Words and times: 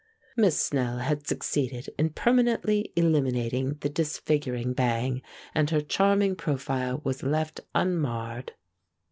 Miss 0.35 0.57
Snell 0.59 0.97
had 0.97 1.27
succeeded 1.27 1.91
in 1.99 2.09
permanently 2.09 2.91
eliminating 2.95 3.75
the 3.81 3.89
disfiguring 3.89 4.73
bang, 4.73 5.21
and 5.53 5.69
her 5.69 5.79
charming 5.81 6.35
profile 6.35 7.01
was 7.03 7.21
left 7.21 7.59
unmarred. 7.75 8.55